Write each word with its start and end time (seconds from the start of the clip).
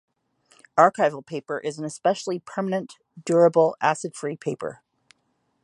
Archival 0.79 1.23
paper 1.23 1.59
is 1.59 1.77
an 1.77 1.85
especially 1.85 2.39
permanent, 2.39 2.95
durable 3.23 3.75
acid-free 3.81 4.37
paper. 4.37 4.81